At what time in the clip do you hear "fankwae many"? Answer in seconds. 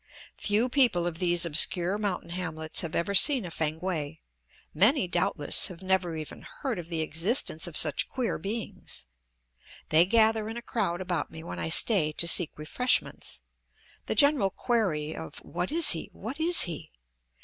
3.51-5.07